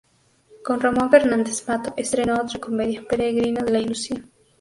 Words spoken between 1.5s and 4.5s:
Mato estrenó otra comedia, "Peregrino de la ilusión".